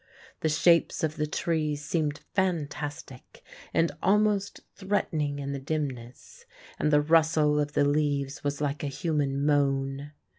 [0.39, 6.43] The shapes of the trees seemed fantastic and almost threatening in the dimness,
[6.79, 10.13] and the rustle of the leaves was like a human moan.